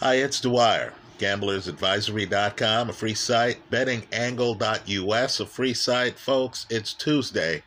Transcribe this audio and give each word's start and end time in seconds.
Hi, 0.00 0.16
it's 0.16 0.42
Dwyer. 0.42 0.92
GamblersAdvisory.com, 1.18 2.90
a 2.90 2.92
free 2.92 3.14
site. 3.14 3.70
BettingAngle.us, 3.70 5.40
a 5.40 5.46
free 5.46 5.72
site. 5.72 6.18
Folks, 6.18 6.66
it's 6.68 6.92
Tuesday, 6.92 7.62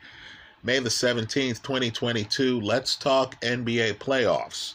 May 0.62 0.78
the 0.78 0.90
17th, 0.90 1.60
2022. 1.60 2.60
Let's 2.60 2.94
talk 2.94 3.40
NBA 3.40 3.94
playoffs. 3.94 4.74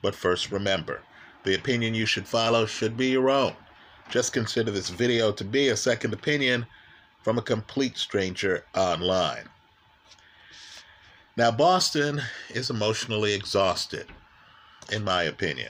But 0.00 0.14
first, 0.14 0.50
remember 0.50 1.02
the 1.42 1.54
opinion 1.54 1.92
you 1.92 2.06
should 2.06 2.26
follow 2.26 2.64
should 2.64 2.96
be 2.96 3.08
your 3.08 3.28
own. 3.28 3.52
Just 4.08 4.32
consider 4.32 4.70
this 4.70 4.88
video 4.88 5.30
to 5.30 5.44
be 5.44 5.68
a 5.68 5.76
second 5.76 6.14
opinion 6.14 6.64
from 7.22 7.36
a 7.36 7.42
complete 7.42 7.98
stranger 7.98 8.64
online. 8.74 9.50
Now, 11.36 11.50
Boston 11.50 12.22
is 12.48 12.70
emotionally 12.70 13.34
exhausted, 13.34 14.06
in 14.90 15.04
my 15.04 15.24
opinion. 15.24 15.68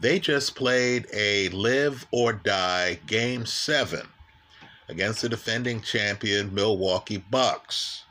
They 0.00 0.18
just 0.18 0.54
played 0.54 1.06
a 1.12 1.48
live 1.48 2.06
or 2.10 2.32
die 2.32 3.00
game 3.06 3.46
seven 3.46 4.08
against 4.88 5.22
the 5.22 5.28
defending 5.28 5.80
champion 5.80 6.54
Milwaukee 6.54 7.24
Bucks. 7.30 8.04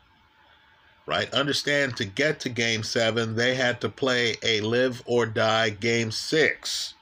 Right? 1.05 1.33
Understand 1.33 1.95
to 1.97 2.05
get 2.05 2.41
to 2.41 2.49
game 2.49 2.83
seven, 2.83 3.35
they 3.35 3.55
had 3.55 3.79
to 3.81 3.89
play 3.89 4.35
a 4.43 4.59
live 4.61 5.01
or 5.05 5.25
die 5.25 5.69
game 5.69 6.11
six 6.11 6.95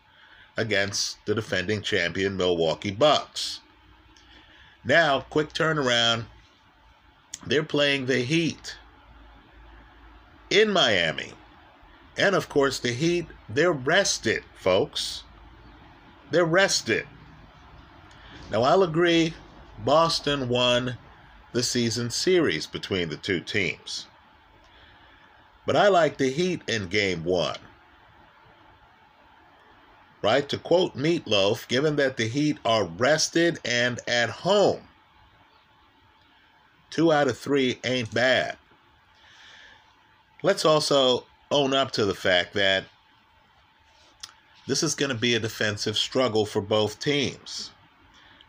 against 0.58 1.18
the 1.26 1.34
defending 1.34 1.82
champion 1.82 2.38
Milwaukee 2.38 2.92
Bucks. 2.92 3.62
Now, 4.84 5.22
quick 5.22 5.52
turnaround. 5.52 6.26
They're 7.46 7.64
playing 7.64 8.06
the 8.06 8.20
Heat 8.20 8.78
in 10.50 10.72
Miami. 10.72 11.34
And 12.18 12.36
of 12.36 12.48
course, 12.48 12.80
the 12.80 12.92
Heat, 12.92 13.26
they're 13.50 13.72
rested, 13.72 14.44
folks. 14.56 15.24
They're 16.32 16.46
rested. 16.46 17.08
Now, 18.52 18.64
I'll 18.64 18.84
agree, 18.84 19.34
Boston 19.84 20.50
won 20.50 20.98
the 21.52 21.64
season 21.64 22.10
series 22.10 22.68
between 22.68 23.10
the 23.10 23.18
two 23.18 23.40
teams. 23.40 24.08
But 25.66 25.76
I 25.76 25.88
like 25.88 26.18
the 26.18 26.30
Heat 26.30 26.62
in 26.68 26.88
game 26.88 27.24
one. 27.24 27.58
Right? 30.22 30.48
To 30.50 30.58
quote 30.58 30.98
Meatloaf, 30.98 31.68
given 31.68 31.96
that 31.98 32.18
the 32.18 32.28
Heat 32.28 32.58
are 32.66 32.86
rested 32.86 33.60
and 33.64 34.00
at 34.08 34.30
home, 34.30 34.82
two 36.90 37.12
out 37.12 37.28
of 37.28 37.38
three 37.38 37.80
ain't 37.84 38.14
bad. 38.14 38.58
Let's 40.44 40.66
also 40.66 41.26
own 41.52 41.74
up 41.74 41.92
to 41.92 42.06
the 42.06 42.16
fact 42.16 42.54
that 42.54 42.86
this 44.68 44.84
is 44.84 44.96
going 44.96 45.10
to 45.10 45.16
be 45.16 45.36
a 45.36 45.40
defensive 45.40 45.98
struggle 45.98 46.46
for 46.46 46.62
both 46.62 47.00
teams. 47.00 47.72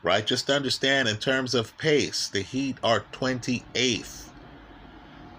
Right? 0.02 0.26
Just 0.26 0.50
understand 0.50 1.08
in 1.08 1.16
terms 1.16 1.54
of 1.54 1.76
pace, 1.78 2.28
the 2.28 2.42
Heat 2.42 2.76
are 2.82 3.04
28th 3.12 4.28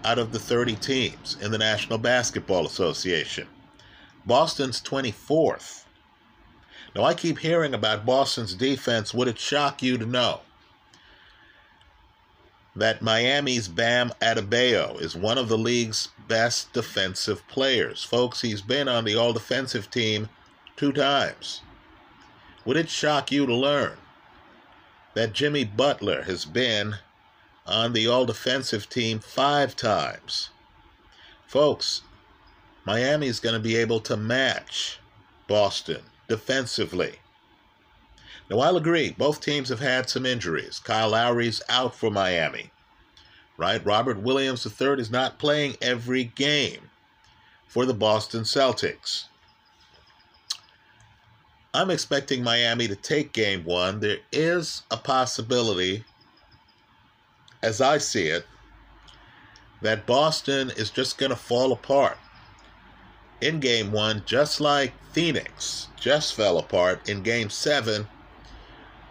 out 0.04 0.18
of 0.18 0.32
the 0.32 0.38
30 0.38 0.76
teams 0.76 1.36
in 1.40 1.50
the 1.50 1.58
National 1.58 1.98
Basketball 1.98 2.66
Association. 2.66 3.48
Boston's 4.26 4.80
24th. 4.82 5.84
Now, 6.94 7.04
I 7.04 7.14
keep 7.14 7.38
hearing 7.38 7.74
about 7.74 8.06
Boston's 8.06 8.54
defense. 8.54 9.14
Would 9.14 9.28
it 9.28 9.38
shock 9.38 9.82
you 9.82 9.98
to 9.98 10.06
know 10.06 10.40
that 12.78 13.02
Miami's 13.02 13.68
Bam 13.68 14.12
Adebayo 14.22 15.00
is 15.00 15.16
one 15.16 15.36
of 15.36 15.48
the 15.48 15.58
league's 15.58 16.08
best 16.28 16.72
defensive 16.72 17.46
players. 17.48 18.04
Folks, 18.04 18.40
he's 18.40 18.62
been 18.62 18.88
on 18.88 19.04
the 19.04 19.16
all 19.16 19.32
defensive 19.32 19.90
team 19.90 20.28
two 20.78 20.92
times. 20.92 21.60
Would 22.64 22.76
it 22.76 22.88
shock 22.88 23.32
you 23.32 23.46
to 23.46 23.54
learn 23.54 23.98
that 25.14 25.32
Jimmy 25.32 25.64
Butler 25.64 26.22
has 26.22 26.44
been 26.44 26.96
on 27.66 27.92
the 27.92 28.06
all 28.06 28.24
defensive 28.24 28.88
team 28.88 29.18
five 29.18 29.74
times? 29.74 30.50
Folks, 31.46 32.02
Miami's 32.84 33.40
going 33.40 33.54
to 33.54 33.60
be 33.60 33.76
able 33.76 33.98
to 34.00 34.16
match 34.16 35.00
Boston 35.48 36.02
defensively. 36.28 37.16
Now, 38.48 38.60
I'll 38.60 38.76
agree, 38.76 39.10
both 39.10 39.40
teams 39.40 39.68
have 39.70 39.80
had 39.80 40.08
some 40.08 40.24
injuries. 40.24 40.78
Kyle 40.78 41.10
Lowry's 41.10 41.60
out 41.68 41.94
for 41.94 42.10
Miami, 42.10 42.70
right? 43.56 43.84
Robert 43.84 44.18
Williams 44.20 44.64
III 44.64 45.00
is 45.00 45.10
not 45.10 45.38
playing 45.38 45.76
every 45.82 46.24
game 46.24 46.90
for 47.66 47.84
the 47.84 47.94
Boston 47.94 48.42
Celtics. 48.42 49.24
I'm 51.78 51.90
expecting 51.92 52.42
Miami 52.42 52.88
to 52.88 52.96
take 52.96 53.32
game 53.32 53.62
one. 53.62 54.00
There 54.00 54.18
is 54.32 54.82
a 54.90 54.96
possibility, 54.96 56.02
as 57.62 57.80
I 57.80 57.98
see 57.98 58.26
it, 58.26 58.44
that 59.80 60.04
Boston 60.04 60.72
is 60.76 60.90
just 60.90 61.18
going 61.18 61.30
to 61.30 61.36
fall 61.36 61.70
apart 61.70 62.18
in 63.40 63.60
game 63.60 63.92
one, 63.92 64.24
just 64.26 64.60
like 64.60 64.92
Phoenix 65.12 65.86
just 65.94 66.34
fell 66.34 66.58
apart 66.58 67.08
in 67.08 67.22
game 67.22 67.48
seven 67.48 68.08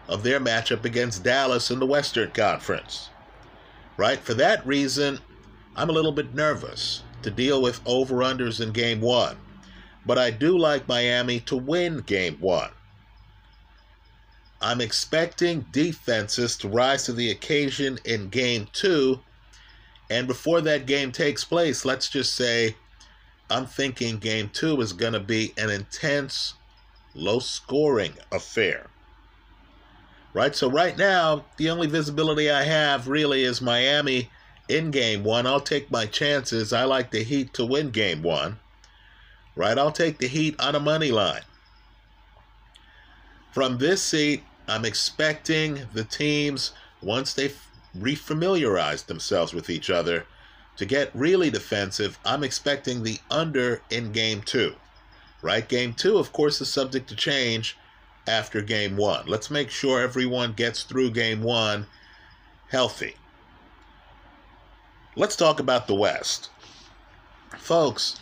of 0.09 0.23
their 0.23 0.41
matchup 0.41 0.83
against 0.83 1.23
Dallas 1.23 1.71
in 1.71 1.79
the 1.79 1.85
Western 1.85 2.31
Conference. 2.31 3.09
Right? 3.95 4.19
For 4.19 4.33
that 4.33 4.67
reason, 4.67 5.19
I'm 5.77 5.89
a 5.89 5.93
little 5.93 6.11
bit 6.11 6.35
nervous 6.35 7.03
to 7.21 7.31
deal 7.31 7.61
with 7.61 7.79
over 7.85 8.17
unders 8.17 8.59
in 8.59 8.73
game 8.73 8.99
one. 8.99 9.37
But 10.07 10.17
I 10.17 10.31
do 10.31 10.57
like 10.57 10.87
Miami 10.87 11.39
to 11.41 11.55
win 11.55 11.99
game 11.99 12.37
one. 12.39 12.71
I'm 14.59 14.81
expecting 14.81 15.67
defenses 15.71 16.57
to 16.57 16.67
rise 16.67 17.03
to 17.03 17.13
the 17.13 17.29
occasion 17.29 17.99
in 18.03 18.29
game 18.29 18.67
two. 18.73 19.19
And 20.09 20.25
before 20.25 20.61
that 20.61 20.87
game 20.87 21.11
takes 21.11 21.43
place, 21.43 21.85
let's 21.85 22.09
just 22.09 22.33
say 22.33 22.75
I'm 23.49 23.67
thinking 23.67 24.17
game 24.17 24.49
two 24.51 24.81
is 24.81 24.93
going 24.93 25.13
to 25.13 25.19
be 25.19 25.53
an 25.57 25.69
intense, 25.69 26.55
low 27.13 27.37
scoring 27.37 28.13
affair 28.31 28.87
right? 30.37 30.55
So 30.55 30.69
right 30.69 30.95
now, 30.95 31.45
the 31.57 31.71
only 31.71 31.87
visibility 31.87 32.51
I 32.51 32.61
have 32.63 33.07
really 33.07 33.43
is 33.43 33.59
Miami 33.59 34.29
in 34.69 34.91
game 34.91 35.23
one. 35.23 35.47
I'll 35.47 35.59
take 35.59 35.89
my 35.89 36.05
chances. 36.05 36.71
I 36.71 36.83
like 36.83 37.09
the 37.09 37.23
Heat 37.23 37.55
to 37.55 37.65
win 37.65 37.89
game 37.89 38.21
one, 38.21 38.59
right? 39.57 39.77
I'll 39.77 39.91
take 39.91 40.19
the 40.19 40.27
Heat 40.27 40.55
on 40.59 40.75
a 40.75 40.79
money 40.79 41.11
line. 41.11 41.41
From 43.51 43.79
this 43.79 44.03
seat, 44.03 44.43
I'm 44.67 44.85
expecting 44.85 45.87
the 45.93 46.03
teams, 46.03 46.73
once 47.01 47.33
they've 47.33 47.59
refamiliarized 47.97 49.07
themselves 49.07 49.53
with 49.53 49.69
each 49.69 49.89
other, 49.89 50.25
to 50.77 50.85
get 50.85 51.09
really 51.15 51.49
defensive. 51.49 52.19
I'm 52.23 52.43
expecting 52.43 53.01
the 53.01 53.17
under 53.31 53.81
in 53.89 54.11
game 54.11 54.41
two, 54.41 54.75
right? 55.41 55.67
Game 55.67 55.93
two, 55.93 56.17
of 56.17 56.31
course, 56.31 56.61
is 56.61 56.71
subject 56.71 57.09
to 57.09 57.15
change 57.15 57.75
after 58.27 58.61
game 58.61 58.95
one. 58.95 59.25
Let's 59.25 59.49
make 59.49 59.71
sure 59.71 60.01
everyone 60.01 60.53
gets 60.53 60.83
through 60.83 61.11
game 61.11 61.41
one 61.41 61.87
healthy. 62.69 63.15
Let's 65.15 65.35
talk 65.35 65.59
about 65.59 65.87
the 65.87 65.95
West. 65.95 66.51
Folks, 67.57 68.21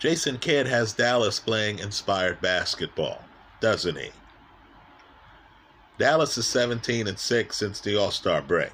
Jason 0.00 0.38
Kidd 0.38 0.66
has 0.66 0.94
Dallas 0.94 1.38
playing 1.38 1.78
inspired 1.78 2.40
basketball, 2.40 3.22
doesn't 3.60 3.98
he? 3.98 4.10
Dallas 5.98 6.38
is 6.38 6.46
17 6.46 7.06
and 7.06 7.18
6 7.18 7.54
since 7.54 7.80
the 7.80 7.96
All 7.96 8.10
Star 8.10 8.40
break. 8.40 8.72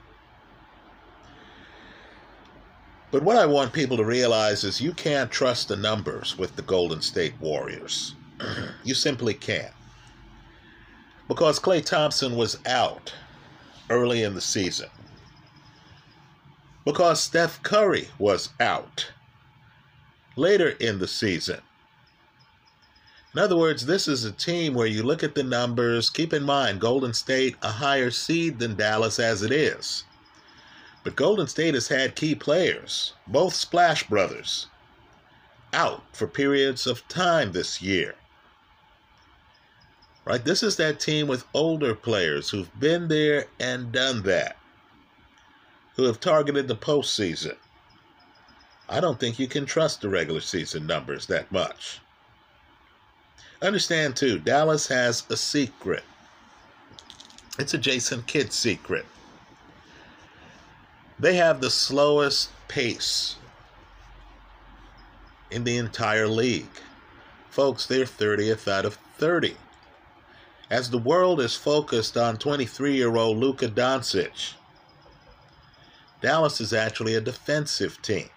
But 3.10 3.24
what 3.24 3.36
I 3.36 3.44
want 3.44 3.72
people 3.72 3.96
to 3.96 4.04
realize 4.04 4.62
is 4.62 4.80
you 4.80 4.92
can't 4.92 5.30
trust 5.30 5.66
the 5.66 5.76
numbers 5.76 6.38
with 6.38 6.54
the 6.54 6.62
Golden 6.62 7.02
State 7.02 7.34
Warriors 7.40 8.14
you 8.84 8.94
simply 8.94 9.34
can't. 9.34 9.72
Because 11.26 11.58
Klay 11.58 11.84
Thompson 11.84 12.36
was 12.36 12.58
out 12.66 13.12
early 13.90 14.22
in 14.22 14.34
the 14.34 14.40
season. 14.40 14.90
Because 16.84 17.20
Steph 17.20 17.60
Curry 17.64 18.08
was 18.18 18.50
out 18.60 19.10
later 20.36 20.68
in 20.68 20.98
the 20.98 21.08
season. 21.08 21.60
In 23.34 23.40
other 23.40 23.56
words, 23.56 23.84
this 23.84 24.06
is 24.08 24.24
a 24.24 24.32
team 24.32 24.72
where 24.72 24.86
you 24.86 25.02
look 25.02 25.24
at 25.24 25.34
the 25.34 25.42
numbers. 25.42 26.08
Keep 26.08 26.32
in 26.32 26.44
mind, 26.44 26.80
Golden 26.80 27.12
State 27.12 27.56
a 27.62 27.70
higher 27.70 28.10
seed 28.10 28.58
than 28.58 28.76
Dallas 28.76 29.18
as 29.18 29.42
it 29.42 29.50
is. 29.50 30.04
But 31.04 31.16
Golden 31.16 31.46
State 31.46 31.74
has 31.74 31.88
had 31.88 32.16
key 32.16 32.34
players, 32.34 33.12
both 33.26 33.54
Splash 33.54 34.08
Brothers, 34.08 34.68
out 35.72 36.02
for 36.12 36.26
periods 36.26 36.86
of 36.86 37.06
time 37.08 37.52
this 37.52 37.82
year 37.82 38.14
right? 40.26 40.44
This 40.44 40.62
is 40.62 40.76
that 40.76 41.00
team 41.00 41.28
with 41.28 41.46
older 41.54 41.94
players 41.94 42.50
who've 42.50 42.78
been 42.78 43.08
there 43.08 43.46
and 43.58 43.92
done 43.92 44.22
that, 44.24 44.58
who 45.94 46.02
have 46.02 46.20
targeted 46.20 46.68
the 46.68 46.76
postseason. 46.76 47.56
I 48.88 49.00
don't 49.00 49.18
think 49.18 49.38
you 49.38 49.48
can 49.48 49.66
trust 49.66 50.00
the 50.00 50.08
regular 50.08 50.40
season 50.40 50.86
numbers 50.86 51.26
that 51.26 51.50
much. 51.50 52.00
Understand 53.60 54.16
too, 54.16 54.38
Dallas 54.38 54.86
has 54.88 55.24
a 55.30 55.36
secret. 55.36 56.04
It's 57.58 57.74
a 57.74 57.78
Jason 57.78 58.22
Kidd 58.26 58.52
secret. 58.52 59.06
They 61.18 61.36
have 61.36 61.60
the 61.60 61.70
slowest 61.70 62.50
pace 62.68 63.36
in 65.50 65.64
the 65.64 65.78
entire 65.78 66.28
league. 66.28 66.68
Folks, 67.50 67.86
they're 67.86 68.04
30th 68.04 68.68
out 68.70 68.84
of 68.84 68.98
30. 69.16 69.56
As 70.68 70.90
the 70.90 70.98
world 70.98 71.40
is 71.40 71.56
focused 71.56 72.16
on 72.16 72.36
23 72.36 72.94
year 72.94 73.16
old 73.16 73.38
Luka 73.38 73.68
Doncic, 73.68 74.52
Dallas 76.20 76.60
is 76.60 76.72
actually 76.72 77.14
a 77.14 77.20
defensive 77.20 78.02
team. 78.02 78.28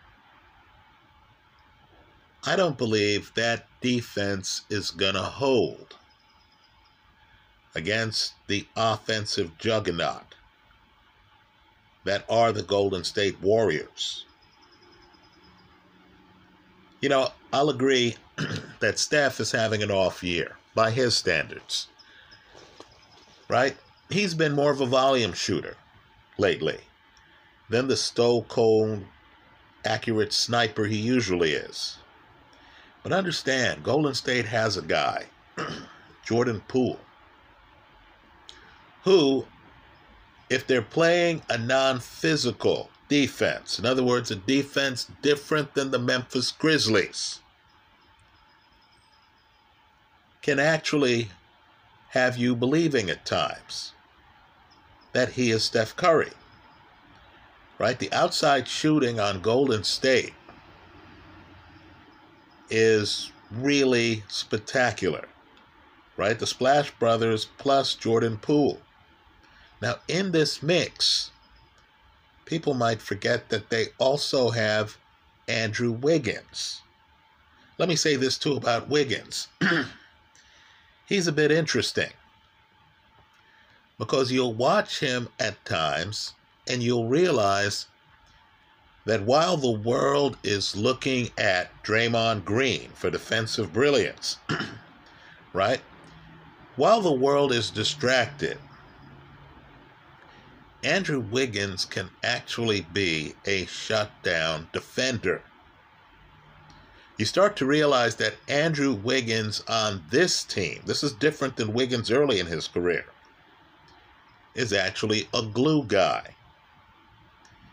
I 2.50 2.56
don't 2.56 2.80
believe 2.80 3.31
that 3.36 3.68
defense 3.80 4.63
is 4.72 4.90
going 4.90 5.13
to 5.13 5.22
hold 5.22 5.96
against 7.75 8.34
the 8.48 8.66
offensive 8.75 9.56
juggernaut 9.60 10.34
that 12.06 12.25
are 12.28 12.51
the 12.51 12.63
Golden 12.63 13.04
State 13.04 13.40
Warriors. 13.40 14.25
You 17.01 17.10
know, 17.10 17.30
I'll 17.54 17.69
agree 17.69 18.16
that 18.80 18.98
Steph 18.98 19.40
is 19.40 19.52
having 19.52 19.84
an 19.84 19.92
off 19.92 20.24
year 20.24 20.57
by 20.74 20.90
his 20.90 21.16
standards. 21.16 21.88
Right? 23.48 23.78
He's 24.10 24.34
been 24.34 24.54
more 24.54 24.72
of 24.72 24.81
a 24.81 24.88
volume 24.88 25.34
shooter 25.34 25.78
lately 26.40 26.80
than 27.69 27.88
the 27.88 27.95
stone 27.95 28.45
cold, 28.48 29.06
accurate 29.86 30.34
sniper 30.34 30.86
he 30.86 30.98
usually 30.98 31.52
is. 31.52 31.98
But 33.04 33.13
understand, 33.13 33.84
Golden 33.84 34.13
State 34.13 34.46
has 34.46 34.78
a 34.78 34.81
guy, 34.81 35.25
Jordan 36.25 36.62
Poole, 36.68 37.00
who, 39.04 39.46
if 40.50 40.68
they're 40.68 40.81
playing 40.81 41.42
a 41.50 41.57
non 41.57 42.00
physical 42.00 42.90
defense, 43.07 43.80
in 43.80 43.86
other 43.86 44.04
words, 44.04 44.31
a 44.31 44.36
defense 44.36 45.10
different 45.22 45.74
than 45.74 45.92
the 45.92 46.00
Memphis 46.00 46.51
Grizzlies, 46.51 47.40
can 50.42 50.60
actually 50.60 51.30
have 52.10 52.38
you 52.38 52.56
believing 52.56 53.10
at 53.10 53.25
times 53.25 53.94
that 55.13 55.30
he 55.30 55.52
is 55.52 55.63
Steph 55.63 55.95
Curry. 55.95 56.31
Right? 57.78 57.98
The 57.98 58.12
outside 58.12 58.68
shooting 58.68 59.19
on 59.19 59.42
Golden 59.42 59.84
State 59.84 60.34
is 62.69 63.31
really 63.51 64.24
spectacular. 64.27 65.27
Right? 66.18 66.38
The 66.38 66.48
Splash 66.48 66.92
Brothers 66.92 67.45
plus 67.57 67.95
Jordan 67.95 68.38
Poole. 68.38 68.80
Now, 69.81 69.95
in 70.07 70.31
this 70.31 70.62
mix, 70.62 71.31
people 72.45 72.74
might 72.74 73.01
forget 73.01 73.50
that 73.50 73.69
they 73.69 73.88
also 73.98 74.50
have 74.50 74.98
Andrew 75.48 75.92
Wiggins. 75.92 76.81
Let 77.77 77.88
me 77.88 77.95
say 77.95 78.18
this 78.18 78.38
too 78.38 78.56
about 78.56 78.89
Wiggins. 78.89 79.48
He's 81.06 81.27
a 81.27 81.31
bit 81.31 81.51
interesting 81.51 82.12
because 83.98 84.31
you'll 84.31 84.54
watch 84.54 85.00
him 85.00 85.30
at 85.39 85.63
times 85.66 86.33
and 86.68 86.83
you'll 86.83 87.07
realize 87.07 87.88
that 89.06 89.24
while 89.24 89.57
the 89.57 89.72
world 89.72 90.38
is 90.44 90.75
looking 90.75 91.30
at 91.38 91.84
Draymond 91.84 92.46
Green 92.46 92.90
for 92.94 93.10
defensive 93.10 93.74
brilliance, 93.74 94.38
right? 95.54 95.81
While 96.75 97.01
the 97.01 97.12
world 97.12 97.51
is 97.51 97.72
distracted, 97.72 98.57
Andrew 100.84 101.19
Wiggins 101.19 101.84
can 101.84 102.10
actually 102.24 102.81
be 102.94 103.36
a 103.46 103.66
shutdown 103.66 104.69
defender. 104.72 105.42
You 107.18 107.25
start 107.25 107.57
to 107.57 107.66
realize 107.66 108.16
that 108.16 108.36
Andrew 108.48 108.94
Wiggins 108.94 109.62
on 109.68 110.06
this 110.10 110.44
team, 110.45 110.81
this 110.86 111.04
is 111.04 111.12
different 111.12 111.57
than 111.57 111.74
Wiggins 111.74 112.10
early 112.10 112.40
in 112.40 112.45
his 112.45 112.69
career, 112.69 113.06
is 114.56 114.72
actually 114.72 115.28
a 115.34 115.42
glue 115.42 115.84
guy. 115.84 116.36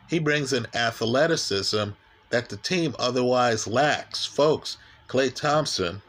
He 0.08 0.18
brings 0.18 0.52
an 0.52 0.66
athleticism 0.74 1.90
that 2.30 2.48
the 2.48 2.56
team 2.56 2.94
otherwise 2.98 3.66
lacks. 3.66 4.24
Folks, 4.24 4.78
Klay 5.08 5.34
Thompson 5.34 6.02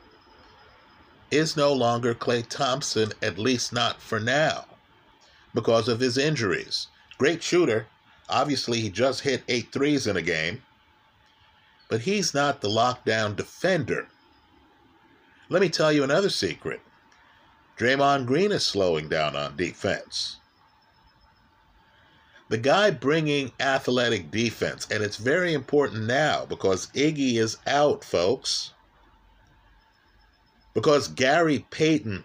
is 1.32 1.58
no 1.58 1.74
longer 1.74 2.14
Klay 2.14 2.48
Thompson, 2.48 3.12
at 3.22 3.38
least 3.38 3.74
not 3.74 4.02
for 4.02 4.20
now, 4.20 4.66
because 5.54 5.88
of 5.88 6.00
his 6.00 6.18
injuries. 6.18 6.88
Great 7.18 7.44
shooter. 7.44 7.88
Obviously, 8.30 8.82
he 8.82 8.90
just 8.90 9.22
hit 9.22 9.44
eight 9.48 9.72
threes 9.72 10.06
in 10.06 10.18
a 10.18 10.22
game, 10.22 10.62
but 11.90 12.02
he's 12.02 12.34
not 12.34 12.62
the 12.62 12.70
lockdown 12.70 13.36
defender. 13.36 14.08
Let 15.50 15.62
me 15.62 15.70
tell 15.70 15.92
you 15.92 16.04
another 16.04 16.30
secret 16.30 16.82
Draymond 17.78 18.26
Green 18.26 18.52
is 18.52 18.66
slowing 18.66 19.08
down 19.08 19.36
on 19.36 19.56
defense 19.56 20.38
the 22.50 22.58
guy 22.58 22.92
bringing 22.92 23.52
athletic 23.60 24.32
defense, 24.32 24.88
and 24.90 25.04
it's 25.04 25.18
very 25.18 25.54
important 25.54 26.06
now 26.06 26.46
because 26.46 26.88
Iggy 26.88 27.36
is 27.36 27.58
out, 27.68 28.04
folks. 28.04 28.72
Because 30.74 31.08
Gary 31.08 31.66
Payton 31.72 32.24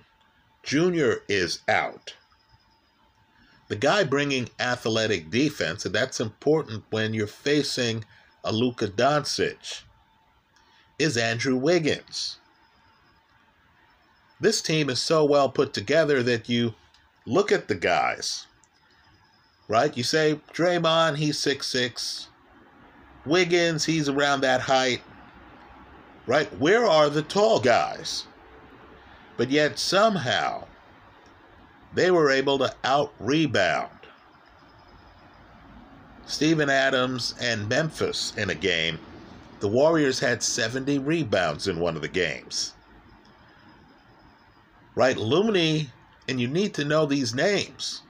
Jr. 0.62 1.14
is 1.28 1.60
out. 1.68 2.14
The 3.68 3.76
guy 3.76 4.04
bringing 4.04 4.50
athletic 4.60 5.30
defense, 5.30 5.84
and 5.84 5.94
that's 5.94 6.20
important 6.20 6.84
when 6.90 7.14
you're 7.14 7.26
facing 7.26 8.04
a 8.44 8.52
Luka 8.52 8.88
Doncic, 8.88 9.82
is 10.98 11.16
Andrew 11.16 11.56
Wiggins. 11.56 12.38
This 14.38 14.60
team 14.60 14.90
is 14.90 15.00
so 15.00 15.24
well 15.24 15.48
put 15.48 15.72
together 15.72 16.22
that 16.22 16.48
you 16.48 16.74
look 17.26 17.50
at 17.50 17.68
the 17.68 17.74
guys 17.74 18.46
right? 19.72 19.96
You 19.96 20.02
say 20.02 20.38
Draymond, 20.52 21.16
he's 21.16 21.38
six 21.38 21.66
six. 21.66 22.28
Wiggins, 23.24 23.86
he's 23.86 24.06
around 24.06 24.42
that 24.42 24.60
height. 24.60 25.00
Right? 26.26 26.46
Where 26.58 26.84
are 26.84 27.08
the 27.08 27.22
tall 27.22 27.58
guys? 27.58 28.26
But 29.38 29.48
yet 29.48 29.78
somehow 29.78 30.66
they 31.94 32.10
were 32.10 32.30
able 32.30 32.58
to 32.58 32.74
out 32.84 33.14
rebound 33.18 33.88
Steven 36.26 36.68
Adams 36.68 37.34
and 37.40 37.66
Memphis 37.66 38.34
in 38.36 38.50
a 38.50 38.54
game. 38.54 38.98
The 39.60 39.68
Warriors 39.68 40.18
had 40.18 40.42
70 40.42 40.98
rebounds 40.98 41.66
in 41.66 41.80
one 41.80 41.96
of 41.96 42.02
the 42.02 42.08
games. 42.08 42.74
Right? 44.94 45.16
Looney, 45.16 45.88
and 46.28 46.38
you 46.38 46.46
need 46.46 46.74
to 46.74 46.84
know 46.84 47.06
these 47.06 47.34
names. 47.34 48.02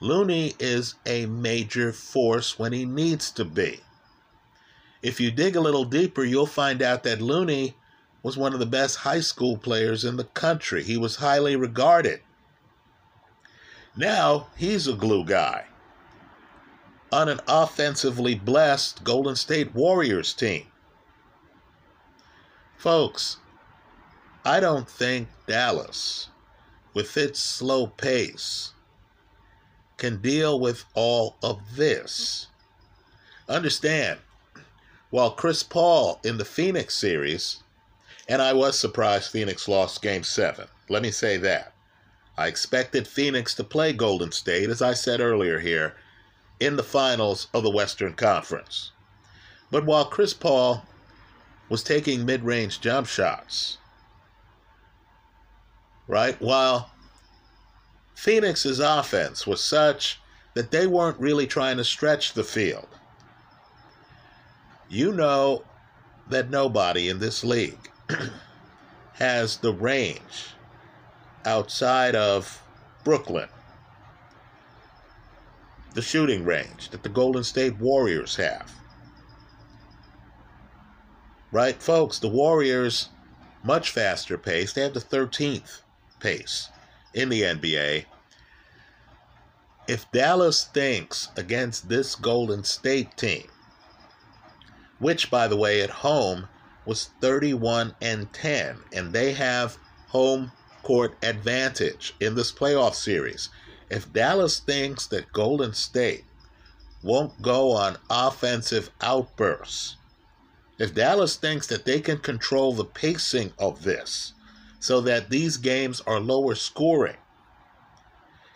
Looney 0.00 0.54
is 0.60 0.94
a 1.04 1.26
major 1.26 1.92
force 1.92 2.58
when 2.58 2.72
he 2.72 2.84
needs 2.84 3.30
to 3.32 3.44
be. 3.44 3.80
If 5.02 5.20
you 5.20 5.30
dig 5.30 5.56
a 5.56 5.60
little 5.60 5.84
deeper, 5.84 6.24
you'll 6.24 6.46
find 6.46 6.82
out 6.82 7.02
that 7.04 7.20
Looney 7.20 7.74
was 8.22 8.36
one 8.36 8.52
of 8.52 8.58
the 8.58 8.66
best 8.66 8.96
high 8.96 9.20
school 9.20 9.56
players 9.56 10.04
in 10.04 10.16
the 10.16 10.24
country. 10.24 10.82
He 10.82 10.96
was 10.96 11.16
highly 11.16 11.56
regarded. 11.56 12.20
Now 13.96 14.48
he's 14.56 14.86
a 14.86 14.92
glue 14.92 15.24
guy 15.24 15.66
on 17.10 17.28
an 17.28 17.40
offensively 17.48 18.34
blessed 18.34 19.02
Golden 19.02 19.34
State 19.34 19.74
Warriors 19.74 20.34
team. 20.34 20.66
Folks, 22.76 23.38
I 24.44 24.60
don't 24.60 24.88
think 24.88 25.28
Dallas, 25.46 26.28
with 26.94 27.16
its 27.16 27.40
slow 27.40 27.86
pace, 27.86 28.72
can 29.98 30.22
deal 30.22 30.58
with 30.58 30.84
all 30.94 31.36
of 31.42 31.60
this. 31.76 32.46
Understand, 33.48 34.20
while 35.10 35.32
Chris 35.32 35.62
Paul 35.62 36.20
in 36.24 36.38
the 36.38 36.44
Phoenix 36.44 36.94
series, 36.94 37.62
and 38.28 38.40
I 38.40 38.52
was 38.52 38.78
surprised 38.78 39.30
Phoenix 39.30 39.68
lost 39.68 40.02
game 40.02 40.22
seven, 40.22 40.68
let 40.88 41.02
me 41.02 41.10
say 41.10 41.36
that. 41.38 41.72
I 42.36 42.46
expected 42.46 43.08
Phoenix 43.08 43.54
to 43.56 43.64
play 43.64 43.92
Golden 43.92 44.30
State, 44.30 44.70
as 44.70 44.80
I 44.80 44.94
said 44.94 45.20
earlier 45.20 45.58
here, 45.58 45.96
in 46.60 46.76
the 46.76 46.82
finals 46.84 47.48
of 47.52 47.64
the 47.64 47.70
Western 47.70 48.14
Conference. 48.14 48.92
But 49.70 49.84
while 49.84 50.04
Chris 50.04 50.34
Paul 50.34 50.84
was 51.68 51.82
taking 51.82 52.24
mid 52.24 52.44
range 52.44 52.80
jump 52.80 53.06
shots, 53.06 53.78
right, 56.06 56.40
while 56.40 56.90
Phoenix's 58.18 58.80
offense 58.80 59.46
was 59.46 59.62
such 59.62 60.20
that 60.54 60.72
they 60.72 60.88
weren't 60.88 61.20
really 61.20 61.46
trying 61.46 61.76
to 61.76 61.84
stretch 61.84 62.32
the 62.32 62.42
field. 62.42 62.88
You 64.88 65.12
know 65.12 65.62
that 66.28 66.50
nobody 66.50 67.10
in 67.10 67.20
this 67.20 67.44
league 67.44 67.92
has 69.12 69.58
the 69.58 69.72
range 69.72 70.48
outside 71.44 72.16
of 72.16 72.60
Brooklyn, 73.04 73.48
the 75.94 76.02
shooting 76.02 76.44
range 76.44 76.90
that 76.90 77.04
the 77.04 77.08
Golden 77.08 77.44
State 77.44 77.78
Warriors 77.78 78.34
have. 78.34 78.74
Right, 81.52 81.80
folks, 81.80 82.18
the 82.18 82.26
Warriors, 82.26 83.10
much 83.62 83.92
faster 83.92 84.36
pace. 84.36 84.72
They 84.72 84.82
have 84.82 84.94
the 84.94 85.00
13th 85.00 85.82
pace 86.18 86.70
in 87.18 87.28
the 87.30 87.42
NBA. 87.42 88.04
If 89.88 90.08
Dallas 90.12 90.64
thinks 90.64 91.28
against 91.36 91.88
this 91.88 92.14
Golden 92.14 92.62
State 92.62 93.16
team, 93.16 93.48
which, 95.00 95.28
by 95.28 95.48
the 95.48 95.56
way, 95.56 95.82
at 95.82 95.90
home 95.90 96.48
was 96.86 97.10
31 97.20 97.96
and 98.00 98.32
10, 98.32 98.76
and 98.92 99.12
they 99.12 99.32
have 99.32 99.78
home 100.08 100.52
court 100.84 101.16
advantage 101.22 102.14
in 102.20 102.36
this 102.36 102.52
playoff 102.52 102.94
series. 102.94 103.48
If 103.90 104.12
Dallas 104.12 104.60
thinks 104.60 105.06
that 105.08 105.32
Golden 105.32 105.74
State 105.74 106.24
won't 107.02 107.42
go 107.42 107.72
on 107.72 107.96
offensive 108.08 108.90
outbursts, 109.00 109.96
if 110.78 110.94
Dallas 110.94 111.34
thinks 111.34 111.66
that 111.66 111.84
they 111.84 112.00
can 112.00 112.18
control 112.18 112.72
the 112.72 112.84
pacing 112.84 113.52
of 113.58 113.82
this 113.82 114.34
so 114.80 115.00
that 115.00 115.30
these 115.30 115.56
games 115.56 116.00
are 116.06 116.20
lower 116.20 116.54
scoring, 116.54 117.16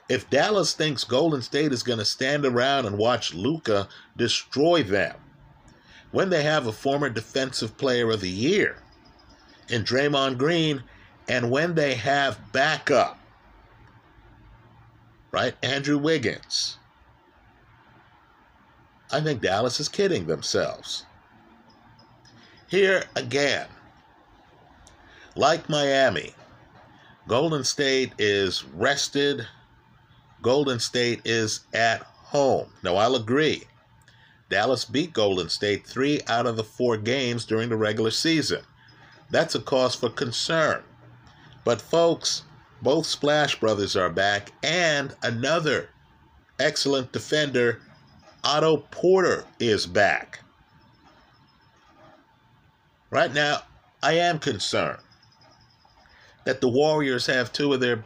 if 0.09 0.29
Dallas 0.31 0.75
thinks 0.75 1.05
Golden 1.05 1.43
State 1.43 1.73
is 1.73 1.83
going 1.83 1.99
to 1.99 2.05
stand 2.05 2.45
around 2.45 2.87
and 2.87 2.99
watch 2.99 3.35
Luka 3.35 3.89
destroy 4.17 4.83
them, 4.83 5.17
when 6.11 6.29
they 6.29 6.43
have 6.43 6.67
a 6.67 6.73
former 6.73 7.09
defensive 7.09 7.77
player 7.79 8.11
of 8.11 8.21
the 8.21 8.29
year 8.29 8.77
in 9.69 9.83
Draymond 9.83 10.39
Green, 10.39 10.83
and 11.29 11.51
when 11.51 11.75
they 11.75 11.95
have 11.95 12.53
backup, 12.53 13.19
right? 15.31 15.55
Andrew 15.63 15.97
Wiggins. 15.97 16.77
I 19.11 19.21
think 19.21 19.41
Dallas 19.41 19.81
is 19.81 19.89
kidding 19.89 20.27
themselves. 20.27 21.07
Here 22.69 23.05
again, 23.17 23.67
like 25.37 25.69
Miami, 25.69 26.35
Golden 27.29 27.65
State 27.65 28.13
is 28.19 28.65
rested. 28.65 29.47
Golden 30.43 30.81
State 30.81 31.21
is 31.25 31.61
at 31.73 32.03
home. 32.03 32.69
Now, 32.83 32.97
I'll 32.97 33.15
agree. 33.15 33.63
Dallas 34.51 34.85
beat 34.85 35.13
Golden 35.13 35.49
State 35.49 35.87
three 35.87 36.21
out 36.27 36.47
of 36.47 36.57
the 36.57 36.65
four 36.65 36.97
games 36.97 37.45
during 37.45 37.69
the 37.69 37.77
regular 37.77 38.11
season. 38.11 38.63
That's 39.31 39.55
a 39.55 39.61
cause 39.61 39.95
for 39.95 40.11
concern. 40.11 40.83
But, 41.65 41.81
folks, 41.81 42.43
both 42.83 43.07
Splash 43.07 43.59
Brothers 43.61 43.97
are 43.97 44.11
back, 44.11 44.53
and 44.63 45.15
another 45.23 45.89
excellent 46.59 47.13
defender, 47.13 47.81
Otto 48.45 48.79
Porter, 48.91 49.45
is 49.61 49.87
back. 49.87 50.41
Right 53.11 53.33
now, 53.33 53.63
I 54.03 54.15
am 54.15 54.39
concerned 54.39 54.99
that 56.45 56.61
the 56.61 56.69
Warriors 56.69 57.27
have 57.27 57.53
two 57.53 57.73
of 57.73 57.81
their 57.81 58.05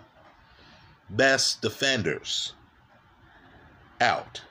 best 1.10 1.62
defenders 1.62 2.52
out. 4.00 4.42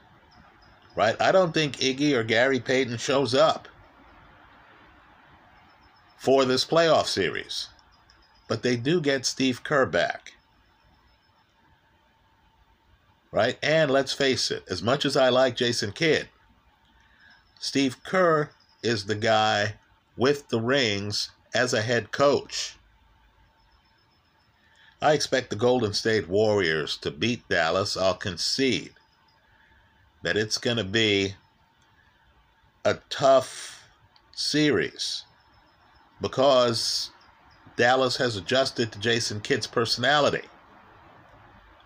Right? 0.96 1.20
I 1.22 1.32
don't 1.32 1.54
think 1.54 1.78
Iggy 1.78 2.14
or 2.14 2.24
Gary 2.24 2.60
Payton 2.60 2.98
shows 2.98 3.36
up 3.36 3.68
for 6.18 6.46
this 6.46 6.66
playoff 6.66 7.06
series. 7.06 7.70
But 8.48 8.64
they 8.64 8.76
do 8.76 9.02
get 9.02 9.26
Steve 9.26 9.64
Kerr 9.64 9.86
back. 9.86 10.34
Right? 13.32 13.58
And 13.62 13.92
let's 13.92 14.14
face 14.14 14.50
it, 14.50 14.64
as 14.70 14.82
much 14.82 15.04
as 15.04 15.18
I 15.18 15.30
like 15.30 15.58
Jason 15.58 15.92
Kidd, 15.92 16.30
Steve 17.60 18.04
Kerr 18.04 18.50
is 18.82 19.06
the 19.06 19.16
guy 19.16 19.76
with 20.16 20.48
the 20.48 20.62
rings 20.62 21.32
as 21.54 21.74
a 21.74 21.82
head 21.82 22.12
coach. 22.12 22.76
I 25.06 25.14
expect 25.14 25.52
the 25.52 25.56
Golden 25.56 25.94
State 25.94 26.28
Warriors 26.28 26.98
to 26.98 27.12
beat 27.12 27.48
Dallas. 27.48 27.96
I'll 27.96 28.16
concede 28.16 28.94
that 30.24 30.36
it's 30.36 30.58
going 30.58 30.78
to 30.78 30.84
be 30.84 31.36
a 32.84 32.96
tough 33.12 33.84
series 34.34 35.26
because 36.20 37.12
Dallas 37.76 38.18
has 38.18 38.36
adjusted 38.36 38.92
to 38.92 39.00
Jason 39.00 39.42
Kidd's 39.42 39.68
personality. 39.68 40.42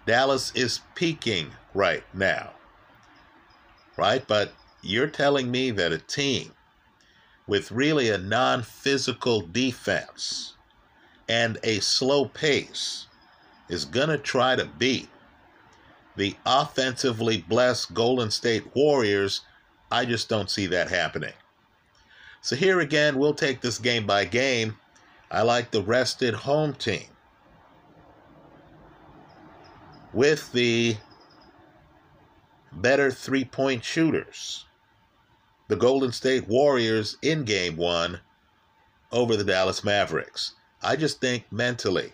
Dallas 0.05 0.53
is 0.55 0.79
peaking 0.95 1.51
right 1.73 2.05
now. 2.13 2.51
Right? 3.97 4.25
But 4.25 4.53
you're 4.81 5.07
telling 5.07 5.51
me 5.51 5.71
that 5.71 5.91
a 5.91 5.97
team 5.97 6.53
with 7.47 7.69
really 7.69 8.11
a 8.11 8.17
non 8.17 8.63
physical 8.63 9.41
defense 9.41 10.53
and 11.27 11.57
a 11.63 11.81
slow 11.81 12.23
pace 12.23 13.07
is 13.69 13.85
going 13.85 14.09
to 14.09 14.17
try 14.17 14.55
to 14.55 14.65
beat 14.65 15.07
the 16.15 16.35
offensively 16.45 17.37
blessed 17.47 17.93
Golden 17.93 18.31
State 18.31 18.75
Warriors. 18.75 19.41
I 19.91 20.05
just 20.05 20.27
don't 20.27 20.49
see 20.49 20.67
that 20.67 20.89
happening. 20.89 21.33
So, 22.41 22.55
here 22.55 22.79
again, 22.79 23.17
we'll 23.17 23.33
take 23.33 23.61
this 23.61 23.77
game 23.77 24.05
by 24.05 24.25
game. 24.25 24.77
I 25.31 25.43
like 25.43 25.71
the 25.71 25.83
rested 25.83 26.33
home 26.33 26.73
team 26.73 27.07
with 30.13 30.51
the 30.51 30.97
better 32.71 33.11
three 33.11 33.45
point 33.45 33.83
shooters 33.83 34.65
the 35.69 35.75
Golden 35.75 36.11
State 36.11 36.47
Warriors 36.47 37.17
in 37.21 37.43
game 37.43 37.77
one 37.77 38.19
over 39.11 39.37
the 39.37 39.43
Dallas 39.43 39.83
Mavericks. 39.83 40.55
I 40.81 40.95
just 40.95 41.21
think 41.21 41.45
mentally, 41.51 42.11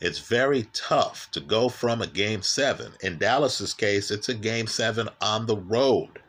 it's 0.00 0.18
very 0.18 0.68
tough 0.72 1.30
to 1.32 1.40
go 1.40 1.68
from 1.68 2.02
a 2.02 2.06
game 2.06 2.42
seven. 2.42 2.92
In 3.00 3.18
Dallas's 3.18 3.74
case, 3.74 4.10
it's 4.10 4.28
a 4.28 4.34
game 4.34 4.66
seven 4.66 5.08
on 5.20 5.46
the 5.46 5.56
road. 5.56 6.20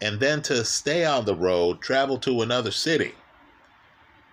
And 0.00 0.20
then 0.20 0.42
to 0.42 0.64
stay 0.64 1.04
on 1.04 1.24
the 1.24 1.34
road, 1.34 1.80
travel 1.80 2.18
to 2.18 2.42
another 2.42 2.70
city, 2.70 3.14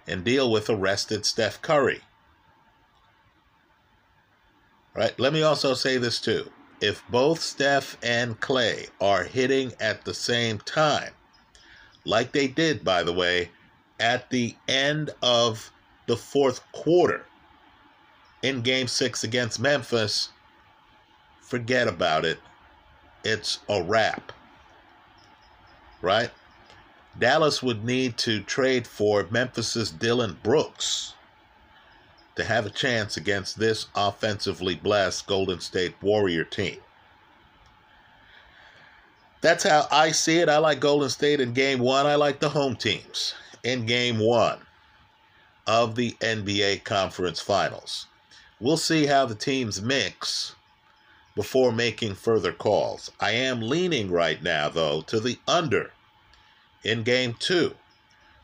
and 0.05 0.23
deal 0.23 0.51
with 0.51 0.69
arrested 0.69 1.25
Steph 1.25 1.61
Curry. 1.61 2.01
Right? 4.95 5.17
Let 5.19 5.33
me 5.33 5.41
also 5.41 5.73
say 5.73 5.97
this 5.97 6.19
too 6.19 6.51
if 6.81 7.01
both 7.09 7.41
Steph 7.41 7.97
and 8.03 8.39
Klay 8.41 8.89
are 8.99 9.23
hitting 9.23 9.71
at 9.79 10.03
the 10.03 10.13
same 10.13 10.59
time, 10.59 11.13
like 12.03 12.33
they 12.33 12.47
did, 12.47 12.83
by 12.83 13.03
the 13.03 13.13
way, 13.13 13.49
at 14.01 14.29
the 14.29 14.55
end 14.67 15.09
of 15.21 15.71
the 16.05 16.17
fourth 16.17 16.61
quarter 16.71 17.25
in 18.41 18.61
game 18.61 18.87
six 18.87 19.23
against 19.23 19.59
Memphis, 19.59 20.29
forget 21.41 21.87
about 21.87 22.25
it. 22.25 22.39
It's 23.23 23.59
a 23.69 23.81
wrap. 23.81 24.31
Right? 26.01 26.29
Dallas 27.17 27.63
would 27.63 27.85
need 27.85 28.17
to 28.17 28.41
trade 28.41 28.85
for 28.85 29.25
Memphis's 29.29 29.91
Dillon 29.91 30.37
Brooks 30.43 31.13
to 32.35 32.43
have 32.43 32.65
a 32.65 32.71
chance 32.71 33.15
against 33.15 33.59
this 33.59 33.85
offensively 33.95 34.75
blessed 34.75 35.27
Golden 35.27 35.59
State 35.59 35.95
Warrior 36.01 36.43
team. 36.43 36.79
That's 39.39 39.63
how 39.63 39.87
I 39.91 40.11
see 40.11 40.39
it. 40.39 40.49
I 40.49 40.57
like 40.57 40.79
Golden 40.79 41.09
State 41.09 41.39
in 41.39 41.53
game 41.53 41.79
one. 41.79 42.05
I 42.05 42.15
like 42.15 42.39
the 42.39 42.49
home 42.49 42.75
teams 42.75 43.35
in 43.63 43.85
game 43.85 44.19
one 44.19 44.59
of 45.67 45.95
the 45.95 46.11
NBA 46.19 46.83
Conference 46.83 47.39
Finals. 47.39 48.07
We'll 48.59 48.77
see 48.77 49.07
how 49.07 49.25
the 49.25 49.35
teams 49.35 49.81
mix 49.81 50.55
before 51.35 51.71
making 51.71 52.15
further 52.15 52.51
calls. 52.51 53.11
I 53.19 53.31
am 53.31 53.61
leaning 53.61 54.11
right 54.11 54.41
now, 54.41 54.69
though, 54.69 55.01
to 55.03 55.19
the 55.19 55.39
under 55.47 55.91
in 56.83 57.03
game 57.03 57.35
two 57.39 57.75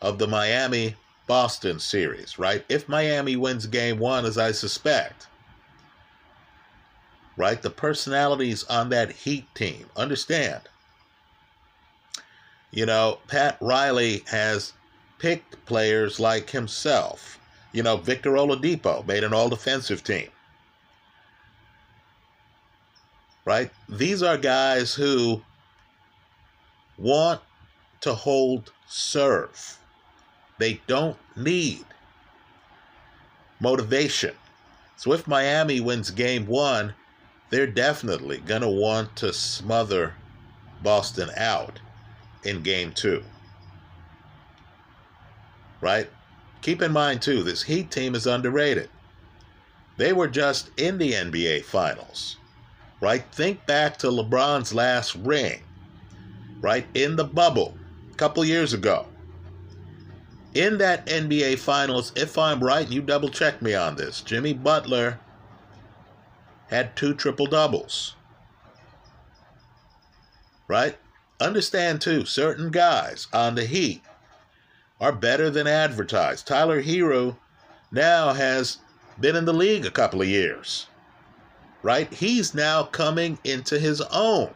of 0.01 0.17
the 0.17 0.27
Miami 0.27 0.95
Boston 1.27 1.79
series, 1.79 2.39
right? 2.39 2.65
If 2.69 2.89
Miami 2.89 3.35
wins 3.35 3.67
game 3.67 3.99
one, 3.99 4.25
as 4.25 4.37
I 4.37 4.51
suspect, 4.51 5.27
right? 7.37 7.61
The 7.61 7.69
personalities 7.69 8.63
on 8.65 8.89
that 8.89 9.11
Heat 9.11 9.45
team, 9.53 9.85
understand. 9.95 10.61
You 12.71 12.85
know, 12.85 13.19
Pat 13.27 13.57
Riley 13.61 14.23
has 14.27 14.73
picked 15.19 15.63
players 15.65 16.19
like 16.19 16.49
himself. 16.49 17.39
You 17.71 17.83
know, 17.83 17.97
Victor 17.97 18.31
Oladipo 18.31 19.05
made 19.05 19.23
an 19.23 19.33
all 19.33 19.49
defensive 19.49 20.03
team. 20.03 20.29
Right? 23.45 23.69
These 23.87 24.23
are 24.23 24.37
guys 24.37 24.93
who 24.93 25.41
want 26.97 27.41
to 28.01 28.13
hold 28.13 28.71
serve 28.87 29.77
They 30.57 30.81
don't 30.87 31.17
need 31.35 31.85
motivation. 33.59 34.35
So 34.97 35.13
if 35.13 35.27
Miami 35.27 35.79
wins 35.79 36.11
game 36.11 36.45
one, 36.47 36.93
they're 37.49 37.67
definitely 37.67 38.39
going 38.39 38.61
to 38.61 38.69
want 38.69 39.15
to 39.17 39.31
smother 39.31 40.13
Boston 40.83 41.29
out 41.37 41.79
in 42.43 42.61
game 42.61 42.91
two. 42.91 43.23
Right? 45.81 46.09
Keep 46.61 46.81
in 46.81 46.91
mind, 46.91 47.21
too, 47.21 47.43
this 47.43 47.63
Heat 47.63 47.89
team 47.89 48.15
is 48.15 48.27
underrated. 48.27 48.89
They 49.97 50.13
were 50.13 50.27
just 50.27 50.71
in 50.77 50.97
the 50.97 51.13
NBA 51.13 51.63
Finals. 51.65 52.37
Right? 53.01 53.23
Think 53.31 53.65
back 53.65 53.97
to 53.97 54.07
LeBron's 54.07 54.73
last 54.73 55.15
ring. 55.15 55.61
Right? 56.61 56.85
In 56.93 57.15
the 57.15 57.23
bubble 57.23 57.77
a 58.11 58.15
couple 58.15 58.43
years 58.43 58.73
ago. 58.73 59.05
In 60.53 60.77
that 60.79 61.05
NBA 61.05 61.59
Finals, 61.59 62.11
if 62.15 62.37
I'm 62.37 62.63
right, 62.63 62.85
and 62.85 62.93
you 62.93 63.01
double 63.01 63.29
check 63.29 63.61
me 63.61 63.75
on 63.75 63.95
this, 63.95 64.21
Jimmy 64.21 64.53
Butler 64.53 65.19
had 66.69 66.95
two 66.95 67.13
triple 67.13 67.45
doubles. 67.45 68.15
Right? 70.67 70.97
Understand 71.39 72.01
too, 72.01 72.25
certain 72.25 72.69
guys 72.71 73.27
on 73.31 73.55
the 73.55 73.65
Heat 73.65 74.01
are 74.99 75.11
better 75.11 75.49
than 75.49 75.67
advertised. 75.67 76.47
Tyler 76.47 76.81
Herro 76.81 77.37
now 77.91 78.33
has 78.33 78.77
been 79.19 79.35
in 79.35 79.45
the 79.45 79.53
league 79.53 79.85
a 79.85 79.91
couple 79.91 80.21
of 80.21 80.27
years. 80.27 80.87
Right? 81.81 82.11
He's 82.13 82.53
now 82.53 82.83
coming 82.83 83.39
into 83.43 83.79
his 83.79 84.01
own. 84.11 84.53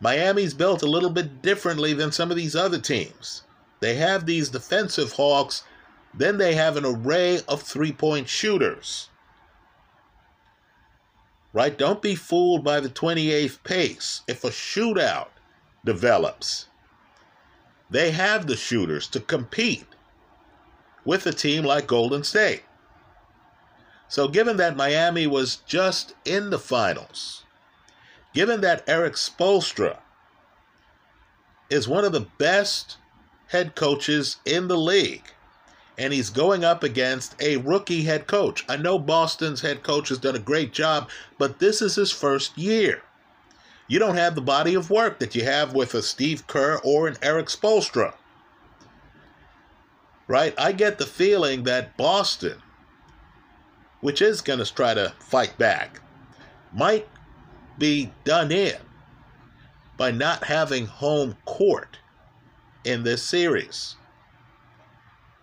Miami's 0.00 0.54
built 0.54 0.82
a 0.82 0.88
little 0.88 1.10
bit 1.10 1.42
differently 1.42 1.92
than 1.92 2.12
some 2.12 2.30
of 2.30 2.36
these 2.36 2.54
other 2.54 2.78
teams. 2.78 3.42
They 3.80 3.96
have 3.96 4.26
these 4.26 4.48
defensive 4.50 5.12
hawks, 5.12 5.64
then 6.12 6.38
they 6.38 6.54
have 6.54 6.76
an 6.76 6.84
array 6.84 7.40
of 7.48 7.62
three 7.62 7.92
point 7.92 8.28
shooters 8.28 9.08
right? 11.54 11.78
Don't 11.78 12.02
be 12.02 12.16
fooled 12.16 12.62
by 12.62 12.80
the 12.80 12.90
28th 12.90 13.62
pace. 13.62 14.20
If 14.28 14.44
a 14.44 14.50
shootout 14.50 15.28
develops, 15.84 16.66
they 17.94 18.10
have 18.10 18.48
the 18.48 18.56
shooters 18.56 19.06
to 19.06 19.20
compete 19.20 19.86
with 21.04 21.24
a 21.26 21.32
team 21.32 21.62
like 21.62 21.86
Golden 21.86 22.24
State. 22.24 22.64
So, 24.08 24.26
given 24.26 24.56
that 24.56 24.76
Miami 24.76 25.28
was 25.28 25.58
just 25.58 26.12
in 26.24 26.50
the 26.50 26.58
finals, 26.58 27.44
given 28.32 28.62
that 28.62 28.82
Erik 28.88 29.14
Spoelstra 29.14 29.98
is 31.70 31.86
one 31.86 32.04
of 32.04 32.10
the 32.10 32.26
best 32.36 32.96
head 33.50 33.76
coaches 33.76 34.38
in 34.44 34.66
the 34.66 34.76
league, 34.76 35.30
and 35.96 36.12
he's 36.12 36.30
going 36.30 36.64
up 36.64 36.82
against 36.82 37.40
a 37.40 37.58
rookie 37.58 38.02
head 38.02 38.26
coach. 38.26 38.64
I 38.68 38.76
know 38.76 38.98
Boston's 38.98 39.60
head 39.60 39.84
coach 39.84 40.08
has 40.08 40.18
done 40.18 40.34
a 40.34 40.40
great 40.40 40.72
job, 40.72 41.08
but 41.38 41.60
this 41.60 41.80
is 41.80 41.94
his 41.94 42.10
first 42.10 42.58
year. 42.58 43.02
You 43.86 43.98
don't 43.98 44.16
have 44.16 44.34
the 44.34 44.40
body 44.40 44.74
of 44.74 44.90
work 44.90 45.18
that 45.18 45.34
you 45.34 45.44
have 45.44 45.74
with 45.74 45.94
a 45.94 46.02
Steve 46.02 46.46
Kerr 46.46 46.80
or 46.82 47.06
an 47.06 47.16
Erik 47.22 47.46
Spoelstra. 47.46 48.14
Right? 50.26 50.54
I 50.56 50.72
get 50.72 50.98
the 50.98 51.06
feeling 51.06 51.64
that 51.64 51.96
Boston, 51.98 52.62
which 54.00 54.22
is 54.22 54.40
going 54.40 54.58
to 54.58 54.74
try 54.74 54.94
to 54.94 55.12
fight 55.18 55.56
back, 55.58 56.00
might 56.72 57.06
be 57.78 58.10
done 58.24 58.50
in 58.50 58.76
by 59.96 60.10
not 60.10 60.44
having 60.44 60.86
home 60.86 61.36
court 61.44 61.98
in 62.84 63.02
this 63.02 63.22
series. 63.22 63.96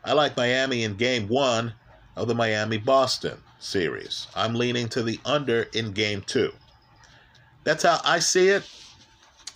I 0.03 0.13
like 0.13 0.35
Miami 0.35 0.83
in 0.83 0.95
game 0.95 1.27
one 1.27 1.73
of 2.15 2.27
the 2.27 2.35
Miami 2.35 2.77
Boston 2.77 3.37
series. 3.59 4.27
I'm 4.35 4.55
leaning 4.55 4.89
to 4.89 5.03
the 5.03 5.19
under 5.25 5.63
in 5.73 5.91
game 5.91 6.23
two. 6.25 6.51
That's 7.63 7.83
how 7.83 7.99
I 8.03 8.19
see 8.19 8.49
it. 8.49 8.63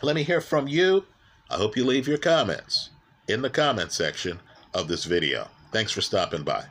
Let 0.02 0.16
me 0.16 0.24
hear 0.24 0.42
from 0.42 0.68
you. 0.68 1.06
I 1.50 1.56
hope 1.56 1.76
you 1.78 1.86
leave 1.86 2.08
your 2.08 2.18
comments 2.18 2.90
in 3.28 3.42
the 3.42 3.50
comment 3.50 3.92
section 3.92 4.40
of 4.74 4.88
this 4.88 5.06
video. 5.06 5.48
Thanks 5.72 5.92
for 5.92 6.02
stopping 6.02 6.44
by. 6.44 6.66